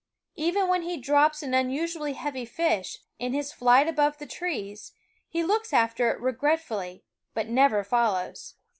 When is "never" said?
7.49-7.83